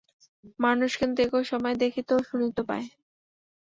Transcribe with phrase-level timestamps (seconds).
[0.59, 2.85] মানুষ কিন্তু একই সময়ে দেখিতে ও শুনিতে পায়।